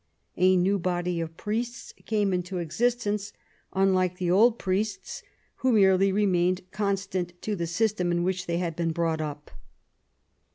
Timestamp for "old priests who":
4.31-5.73